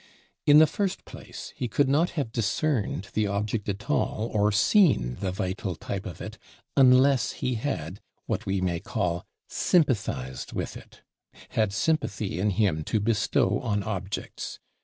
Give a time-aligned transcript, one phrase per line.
[0.47, 5.17] In the first place, he could not have discerned the object at all, or seen
[5.19, 6.39] the vital type of it,
[6.75, 11.03] unless he had, what we may call, sympathized with it,
[11.49, 14.59] had sympathy in him to bestow on objects.